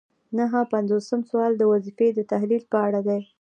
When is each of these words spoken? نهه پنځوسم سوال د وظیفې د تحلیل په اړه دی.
نهه 0.37 0.61
پنځوسم 0.73 1.19
سوال 1.29 1.51
د 1.57 1.61
وظیفې 1.71 2.07
د 2.13 2.19
تحلیل 2.31 2.63
په 2.71 2.77
اړه 2.87 2.99
دی. 3.07 3.21